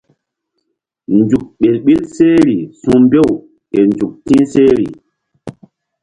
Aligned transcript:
Nzuk 1.17 1.43
ɓel 1.59 1.75
ɓil 1.85 2.01
sehri 2.15 2.57
su̧mbew 2.81 3.29
ke 3.71 3.79
nzuk 3.89 4.13
ti̧h 4.25 4.45
sehri. 4.51 4.87